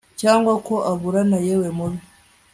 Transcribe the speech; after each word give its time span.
Cyangwa 0.21 0.53
ko 0.67 0.75
aburana 0.91 1.37
yewe 1.47 1.67
mubi 1.77 1.99